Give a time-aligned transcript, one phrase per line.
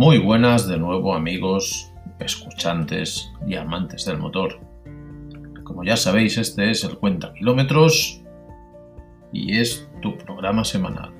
[0.00, 4.58] Muy buenas de nuevo amigos, escuchantes y amantes del motor.
[5.62, 8.22] Como ya sabéis, este es el Cuenta Kilómetros
[9.30, 11.12] y es tu programa semanal.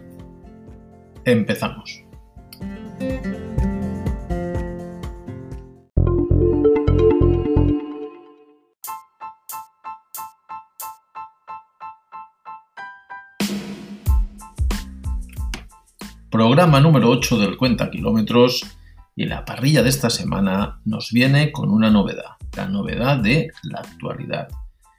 [1.27, 2.05] Empezamos.
[16.30, 18.65] Programa número 8 del Cuenta Kilómetros
[19.16, 23.80] y la parrilla de esta semana nos viene con una novedad, la novedad de la
[23.80, 24.47] actualidad.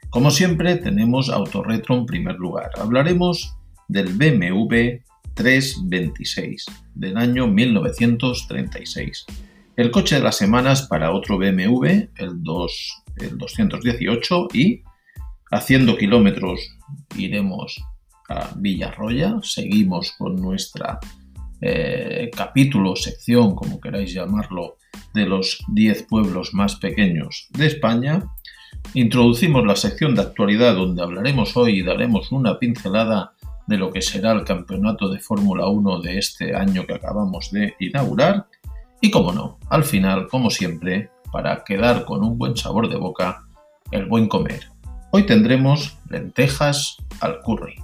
[0.10, 2.72] Como siempre tenemos Autorretro en primer lugar.
[2.78, 3.56] Hablaremos
[3.88, 5.00] del BMW
[5.34, 9.26] 326 del año 1936.
[9.78, 14.84] El coche de las semanas para otro BMW, el, 2, el 218 y
[15.50, 16.60] haciendo kilómetros
[17.16, 17.82] iremos
[18.28, 21.00] a Villarroya, seguimos con nuestra
[21.62, 24.78] eh, capítulo, sección, como queráis llamarlo,
[25.14, 28.24] de los 10 pueblos más pequeños de España.
[28.94, 33.34] Introducimos la sección de actualidad donde hablaremos hoy y daremos una pincelada
[33.68, 37.76] de lo que será el campeonato de Fórmula 1 de este año que acabamos de
[37.80, 38.48] inaugurar.
[39.00, 43.44] Y como no, al final, como siempre, para quedar con un buen sabor de boca,
[43.92, 44.68] el buen comer.
[45.12, 47.76] Hoy tendremos lentejas al curry.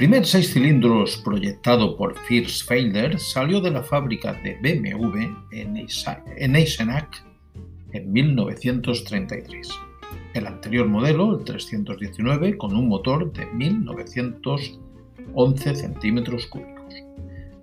[0.00, 5.76] Primer seis cilindros proyectado por Fritz Felder salió de la fábrica de BMW en
[6.56, 7.22] Eisenach
[7.92, 9.68] en 1933.
[10.32, 16.94] El anterior modelo, el 319, con un motor de 1911 centímetros cúbicos.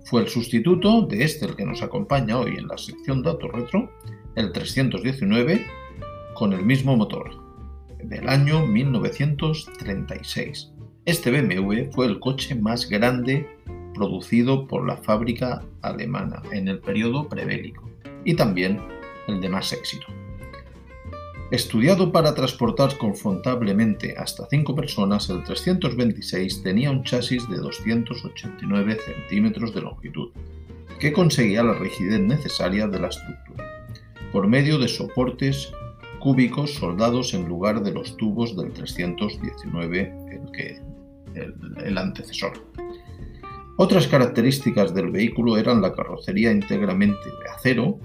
[0.04, 3.90] Fue el sustituto de este el que nos acompaña hoy en la sección Datos Retro,
[4.36, 5.66] el 319,
[6.34, 7.32] con el mismo motor,
[8.04, 10.77] del año 1936
[11.08, 13.48] este BMW fue el coche más grande
[13.94, 17.88] producido por la fábrica alemana en el periodo prebélico
[18.26, 18.78] y también
[19.26, 20.06] el de más éxito.
[21.50, 29.74] Estudiado para transportar confortablemente hasta 5 personas, el 326 tenía un chasis de 289 centímetros
[29.74, 30.28] de longitud,
[31.00, 33.64] que conseguía la rigidez necesaria de la estructura,
[34.30, 35.72] por medio de soportes
[36.20, 40.97] cúbicos soldados en lugar de los tubos del 319, el que
[41.84, 42.52] el, antecesor.
[43.76, 47.98] Otras características del vehículo eran la carrocería íntegramente de acero,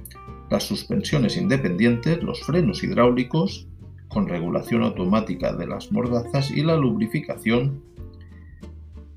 [0.50, 3.68] las suspensiones independientes, los frenos hidráulicos
[4.08, 7.82] con regulación automática de las mordazas y la lubrificación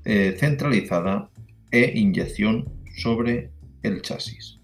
[0.05, 1.29] eh, centralizada
[1.69, 3.51] e inyección sobre
[3.83, 4.57] el chasis.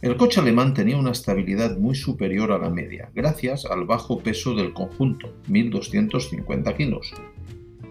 [0.00, 4.54] El coche alemán tenía una estabilidad muy superior a la media, gracias al bajo peso
[4.54, 7.12] del conjunto, 1.250 kilos,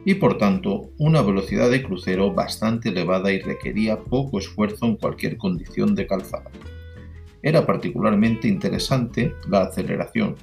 [0.05, 5.37] y por tanto una velocidad de crucero bastante elevada y requería poco esfuerzo en cualquier
[5.37, 6.49] condición de calzada.
[7.41, 10.35] Era particularmente interesante la aceleración,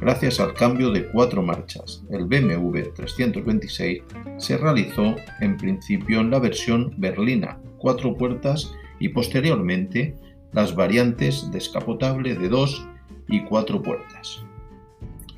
[0.00, 2.02] gracias al cambio de cuatro marchas.
[2.10, 4.02] El BMW 326
[4.38, 10.16] se realizó en principio en la versión berlina, cuatro puertas y posteriormente
[10.52, 12.86] las variantes descapotable de dos
[13.28, 14.42] y cuatro puertas.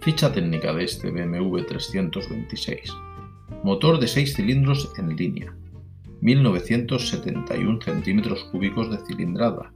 [0.00, 2.92] Ficha técnica de este BMW 326.
[3.64, 5.54] Motor de 6 cilindros en línea,
[6.20, 9.72] 1971 centímetros cúbicos de cilindrada,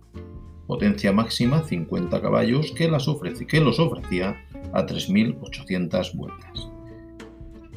[0.67, 3.07] potencia máxima 50 caballos que, las
[3.47, 6.69] que los ofrecía a 3.800 vueltas.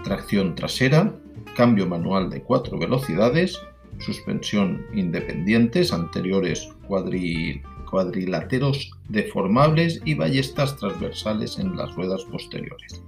[0.04, 1.14] Tracción trasera,
[1.56, 3.62] cambio manual de 4 velocidades,
[4.00, 13.04] suspensión independientes, anteriores cuadriláteros deformables y ballestas transversales en las ruedas posteriores.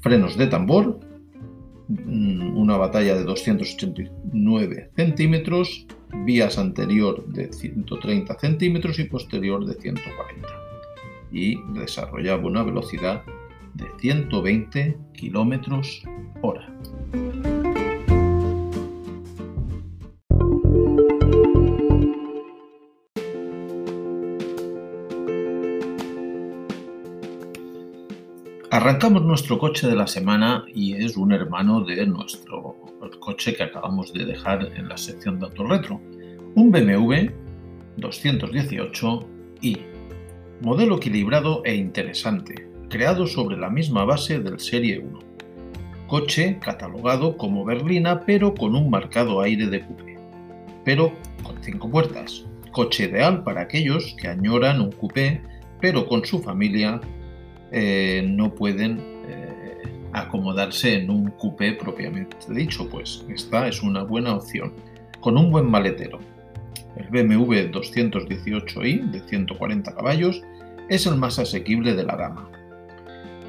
[0.00, 0.98] Frenos de tambor,
[2.06, 5.86] una batalla de 289 centímetros,
[6.24, 10.48] vías anterior de 130 centímetros y posterior de 140.
[11.30, 13.22] Y desarrollaba una velocidad
[13.74, 16.02] de 120 kilómetros
[16.42, 16.68] hora.
[28.72, 32.74] Arrancamos nuestro coche de la semana y es un hermano de nuestro
[33.20, 36.00] coche que acabamos de dejar en la sección de retro.
[36.54, 37.28] Un BMW
[37.98, 39.78] 218i.
[40.62, 45.18] Modelo equilibrado e interesante, creado sobre la misma base del Serie 1.
[46.06, 50.18] Coche catalogado como berlina pero con un marcado aire de coupé,
[50.82, 55.42] pero con cinco puertas, coche ideal para aquellos que añoran un coupé,
[55.78, 57.02] pero con su familia
[57.72, 59.82] eh, no pueden eh,
[60.12, 64.74] acomodarse en un coupé propiamente dicho, pues esta es una buena opción,
[65.20, 66.18] con un buen maletero.
[66.96, 70.42] El BMW 218i de 140 caballos
[70.90, 72.50] es el más asequible de la gama.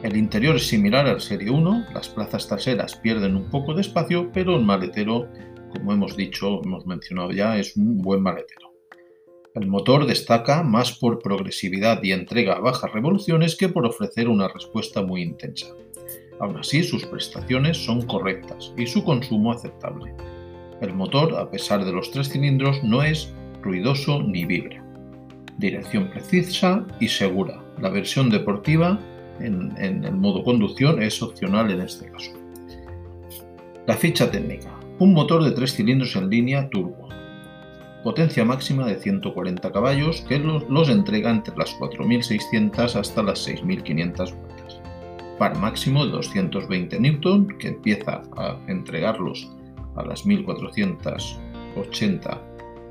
[0.04, 4.32] El interior es similar al Serie 1, las plazas traseras pierden un poco de espacio,
[4.34, 5.28] pero el maletero,
[5.72, 8.63] como hemos dicho, hemos mencionado ya, es un buen maletero.
[9.56, 14.48] El motor destaca más por progresividad y entrega a bajas revoluciones que por ofrecer una
[14.48, 15.68] respuesta muy intensa.
[16.40, 20.12] Aún así, sus prestaciones son correctas y su consumo aceptable.
[20.82, 24.84] El motor, a pesar de los tres cilindros, no es ruidoso ni vibra.
[25.60, 27.64] Dirección precisa y segura.
[27.80, 29.00] La versión deportiva
[29.40, 32.32] en, en el modo conducción es opcional en este caso.
[33.86, 34.74] La ficha técnica.
[34.98, 37.08] Un motor de tres cilindros en línea turbo,
[38.04, 44.80] potencia máxima de 140 caballos que los, entrega entre las 4.600 hasta las 6.500 vueltas.
[45.40, 49.50] Par máximo de 220 Newton que empieza a entregarlos
[49.96, 52.40] a las 1.480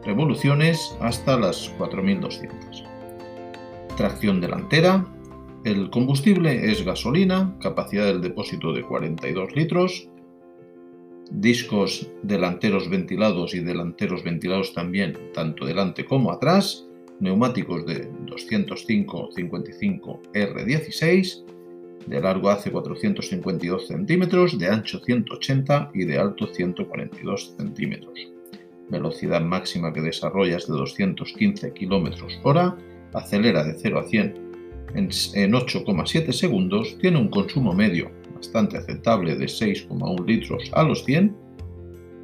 [0.04, 2.84] revoluciones hasta las 4.200.
[3.96, 5.06] Tracción delantera.
[5.64, 10.08] El combustible es gasolina, capacidad del depósito de 42 litros,
[11.34, 16.86] discos delanteros ventilados y delanteros ventilados también, tanto delante como atrás,
[17.20, 21.44] neumáticos de 205-55 R16,
[22.06, 28.18] de largo hace 452 centímetros, de ancho 180 y de alto 142 centímetros.
[28.90, 32.76] Velocidad máxima que desarrolla es de 215 km hora,
[33.14, 34.52] acelera de 0 a 100
[34.94, 38.10] en 8,7 segundos, tiene un consumo medio
[38.42, 41.36] bastante aceptable de 6,1 litros a los 100,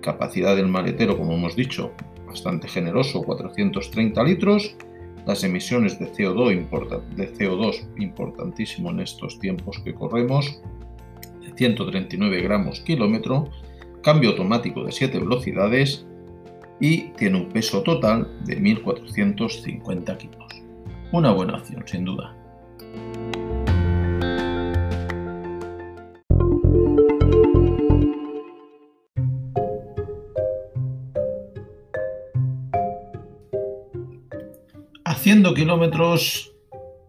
[0.03, 1.93] capacidad del maletero, como hemos dicho,
[2.27, 4.75] bastante generoso, 430 litros,
[5.27, 10.61] las emisiones de CO2, de CO2 importantísimo en estos tiempos que corremos,
[11.55, 13.51] 139 gramos kilómetro,
[14.03, 16.05] cambio automático de 7 velocidades
[16.81, 20.63] y tiene un peso total de 1450 kilos.
[21.13, 22.35] Una buena opción, sin duda.
[35.69, 36.55] Kilómetros,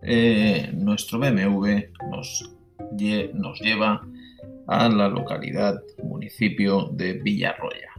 [0.02, 1.78] eh, nuestro BMW
[2.12, 2.52] nos,
[3.34, 4.06] nos lleva
[4.68, 7.94] a la localidad, municipio de Villarroya.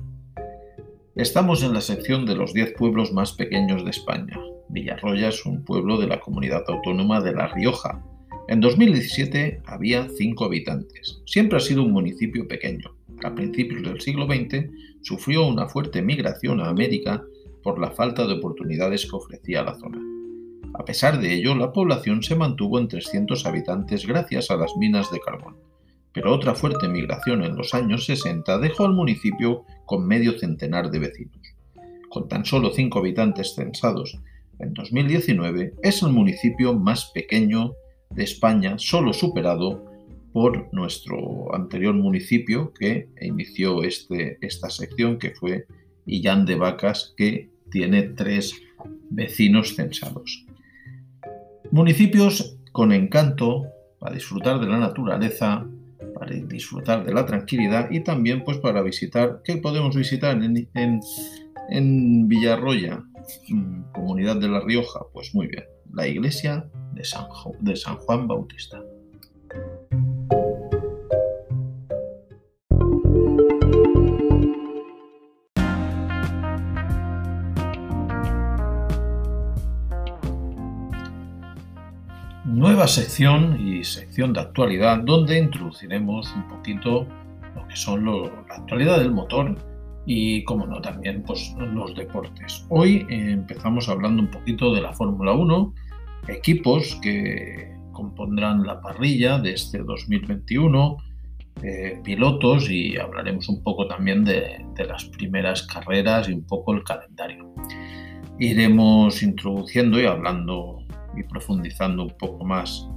[1.17, 4.39] Estamos en la sección de los 10 pueblos más pequeños de España.
[4.69, 8.05] Villarroya es un pueblo de la comunidad autónoma de La Rioja.
[8.49, 11.23] En 2017 había 5 habitantes.
[11.25, 12.95] Siempre ha sido un municipio pequeño.
[13.25, 14.67] A principios del siglo XX
[15.01, 17.25] sufrió una fuerte migración a América
[17.63, 20.10] por la falta de oportunidades que ofrecía la zona.
[20.81, 25.13] A pesar de ello, la población se mantuvo en 300 habitantes gracias a las minas
[25.13, 25.59] de carbón.
[26.15, 31.01] Pero otra fuerte migración en los años 60 dejó al municipio con medio centenar de
[31.01, 31.55] vecinos.
[32.09, 34.19] Con tan solo 5 habitantes censados
[34.59, 37.75] en 2019, es el municipio más pequeño
[38.09, 39.85] de España, solo superado
[40.33, 45.67] por nuestro anterior municipio que inició este, esta sección, que fue
[46.07, 48.55] Illán de Vacas, que tiene tres
[49.11, 50.47] vecinos censados.
[51.73, 53.67] Municipios con encanto
[54.01, 55.65] para disfrutar de la naturaleza,
[56.15, 62.29] para disfrutar de la tranquilidad y también pues para visitar, ¿qué podemos visitar en, en,
[62.29, 63.05] Villarroya,
[63.49, 65.01] mm, comunidad de La Rioja?
[65.13, 67.27] Pues muy bien, la iglesia de San,
[67.61, 68.83] de San Juan Bautista.
[82.81, 87.07] Nueva sección y sección de actualidad donde introduciremos un poquito
[87.55, 89.55] lo que son la actualidad del motor
[90.07, 92.65] y, como no, también pues, los deportes.
[92.71, 95.75] Hoy eh, empezamos hablando un poquito de la Fórmula 1,
[96.29, 100.97] equipos que compondrán la parrilla de este 2021,
[101.63, 106.73] eh, pilotos y hablaremos un poco también de, de las primeras carreras y un poco
[106.73, 107.53] el calendario.
[108.39, 110.80] Iremos introduciendo y hablando
[111.17, 112.89] y profundizando un poco más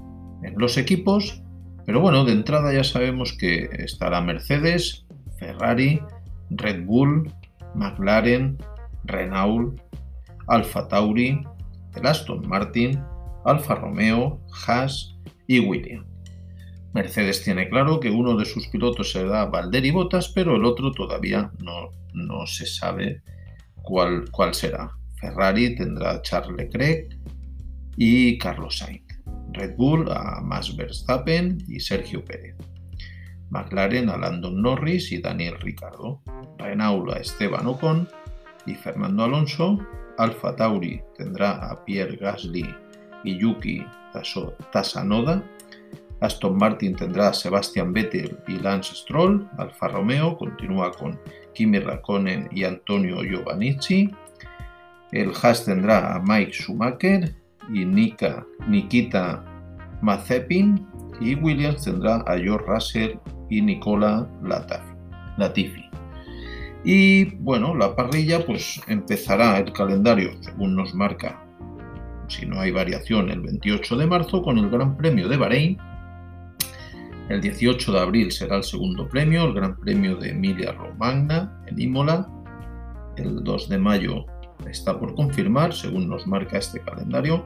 [0.43, 1.41] en los equipos.
[1.85, 5.05] Pero bueno, de entrada ya sabemos que estará Mercedes,
[5.37, 6.01] Ferrari,
[6.49, 7.31] Red Bull,
[7.75, 8.57] McLaren,
[9.05, 9.81] Renault,
[10.47, 11.43] Alfa Tauri,
[11.95, 13.01] el Aston Martin,
[13.45, 15.17] Alfa Romeo, Haas
[15.47, 16.07] y Williams.
[16.93, 21.51] Mercedes tiene claro que uno de sus pilotos será Valtteri Bottas, pero el otro todavía
[21.59, 23.21] no, no se sabe
[23.81, 24.91] cuál, cuál será.
[25.19, 27.17] Ferrari tendrá Charles Leclerc
[27.97, 29.03] y Carlos Sainz.
[29.53, 32.55] Red Bull a Max Verstappen y Sergio Pérez.
[33.49, 36.21] McLaren a Landon Norris y Daniel Ricardo.
[36.57, 38.07] Renault a Esteban Ocon
[38.65, 39.79] y Fernando Alonso.
[40.17, 42.65] Alfa Tauri tendrá a Pierre Gasly
[43.23, 43.85] y Yuki
[44.71, 45.43] Tasanoda.
[46.19, 49.47] Aston Martin tendrá a Sebastian Vettel y Lance Stroll.
[49.57, 51.19] Alfa Romeo continúa con
[51.53, 54.09] Kimi Raikkonen y Antonio Giovannici.
[55.11, 59.43] El Haas tendrá a Mike Schumacher y Nika, Nikita
[60.01, 60.87] Mazepin.
[61.21, 63.17] Y Williams tendrá a George Russell
[63.49, 64.27] y Nicola
[65.37, 65.89] Latifi.
[66.83, 71.41] Y bueno, la parrilla pues empezará el calendario según nos marca,
[72.27, 75.77] si no hay variación, el 28 de marzo con el Gran Premio de Bahrein.
[77.29, 81.79] El 18 de abril será el segundo premio, el Gran Premio de Emilia Romagna en
[81.79, 82.27] Imola.
[83.15, 84.25] El 2 de mayo
[84.69, 87.45] está por confirmar, según nos marca este calendario.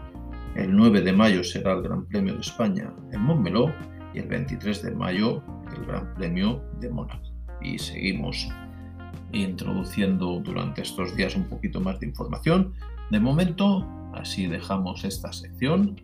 [0.56, 3.72] El 9 de mayo será el Gran Premio de España en Montmeló
[4.14, 5.44] y el 23 de mayo
[5.76, 7.28] el Gran Premio de Mónaco.
[7.62, 8.50] Y seguimos
[9.32, 12.74] introduciendo durante estos días un poquito más de información.
[13.12, 16.02] De momento, así dejamos esta sección.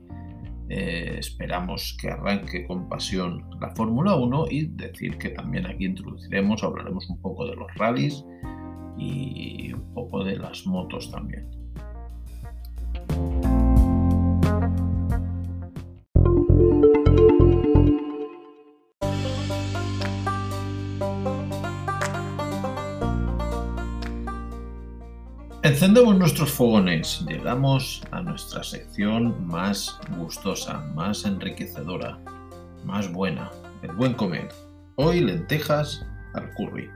[0.70, 6.63] Eh, esperamos que arranque con pasión la Fórmula 1 y decir que también aquí introduciremos,
[6.63, 8.24] hablaremos un poco de los rallies
[8.98, 11.64] y un poco de las motos también.
[25.64, 32.20] Encendemos nuestros fogones, llegamos a nuestra sección más gustosa, más enriquecedora,
[32.84, 33.50] más buena,
[33.82, 34.50] el buen comer.
[34.98, 36.90] Hoy lentejas al curry.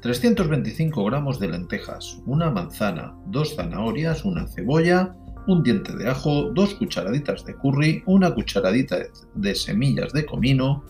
[0.00, 5.14] 325 gramos de lentejas, una manzana, dos zanahorias, una cebolla,
[5.46, 8.96] un diente de ajo, dos cucharaditas de curry, una cucharadita
[9.34, 10.84] de semillas de comino,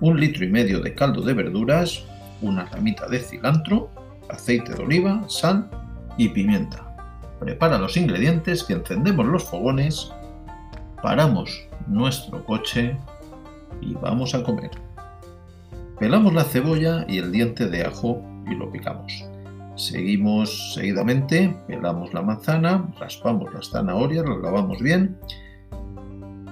[0.00, 2.04] un litro y medio de caldo de verduras,
[2.42, 3.90] una ramita de cilantro,
[4.28, 5.70] aceite de oliva, sal
[6.18, 6.96] y pimienta.
[7.38, 10.12] Prepara los ingredientes que encendemos los fogones,
[11.02, 12.96] paramos nuestro coche
[13.80, 14.70] y vamos a comer.
[15.98, 18.20] Pelamos la cebolla y el diente de ajo
[18.50, 19.24] y lo picamos.
[19.76, 25.16] Seguimos seguidamente, pelamos la manzana, raspamos las zanahorias, las lavamos bien,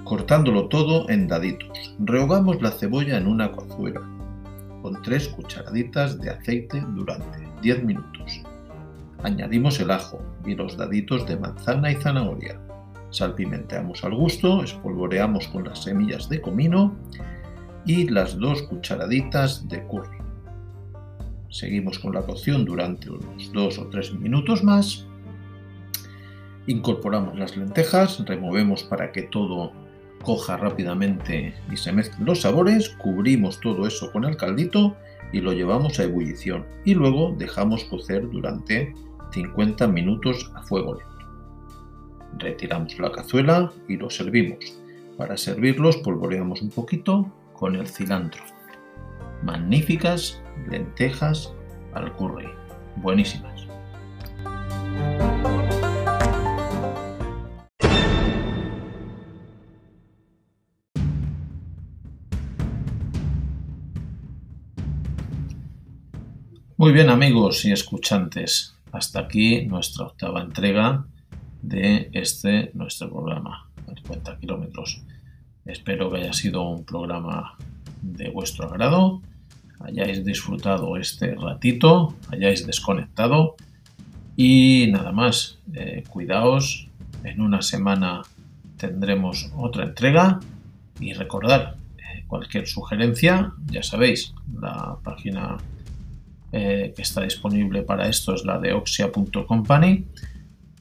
[0.05, 1.97] cortándolo todo en daditos.
[1.99, 4.01] Rehogamos la cebolla en una cazuela
[4.81, 8.43] con tres cucharaditas de aceite durante 10 minutos.
[9.25, 12.61] Añadimos el ajo y los daditos de manzana y zanahoria.
[13.11, 16.95] Salpimenteamos al gusto, espolvoreamos con las semillas de comino
[17.85, 20.19] y las dos cucharaditas de curry.
[21.49, 25.07] Seguimos con la cocción durante unos dos o tres minutos más.
[26.67, 29.73] Incorporamos las lentejas, removemos para que todo
[30.23, 34.97] coja rápidamente y se mezclen los sabores, cubrimos todo eso con el caldito
[35.33, 38.95] y lo llevamos a ebullición y luego dejamos cocer durante
[39.33, 41.13] 50 minutos a fuego lento.
[42.39, 44.79] Retiramos la cazuela y lo servimos.
[45.19, 47.31] Para servirlos polvoreamos un poquito
[47.63, 48.43] con el cilantro.
[49.45, 51.55] Magníficas lentejas
[51.95, 52.49] al curry.
[52.97, 53.69] Buenísimas.
[66.77, 71.07] Muy bien amigos y escuchantes, hasta aquí nuestra octava entrega
[71.61, 75.01] de este nuestro programa, 50 kilómetros.
[75.65, 77.57] Espero que haya sido un programa
[78.03, 79.23] de vuestro agrado,
[79.81, 83.57] hayáis disfrutado este ratito, hayáis desconectado
[84.37, 86.89] y nada más, eh, cuidaos,
[87.25, 88.23] en una semana
[88.77, 90.41] tendremos otra entrega
[90.99, 95.59] y recordar eh, cualquier sugerencia, ya sabéis, la página
[96.51, 100.05] eh, que está disponible para esto es la de oxia.company.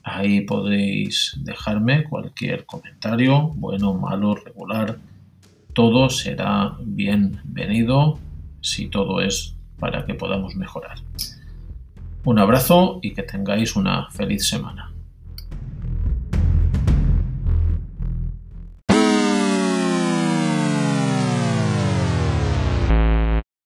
[0.03, 4.97] Ahí podéis dejarme cualquier comentario, bueno, malo, regular.
[5.73, 8.19] Todo será bienvenido
[8.61, 10.97] si todo es para que podamos mejorar.
[12.23, 14.90] Un abrazo y que tengáis una feliz semana.